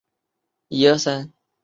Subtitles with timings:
[0.03, 1.33] 毗尸罗婆迎娶持力仙人。